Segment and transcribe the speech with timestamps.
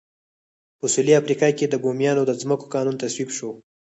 [0.79, 3.49] په سوېلي افریقا کې د بومیانو د ځمکو قانون تصویب شو.